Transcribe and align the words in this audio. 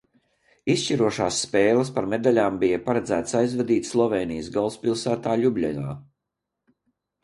Izšķirošās 0.75 1.41
spēles 1.47 1.91
par 1.99 2.09
medaļām 2.15 2.59
bija 2.65 2.81
paredzēts 2.89 3.39
aizvadīt 3.43 3.93
Slovēnijas 3.93 4.53
galvaspilsētā 4.59 5.41
Ļubļanā. 5.47 5.99